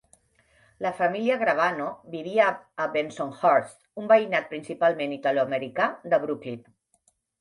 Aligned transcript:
La 0.83 0.91
família 1.01 1.35
Gravano 1.41 1.89
vivia 2.15 2.47
a 2.85 2.89
Bensonhurst, 2.95 3.77
un 4.05 4.09
veïnat 4.13 4.49
principalment 4.55 5.15
italoamericà 5.21 5.91
de 6.15 6.21
Brooklyn. 6.25 6.59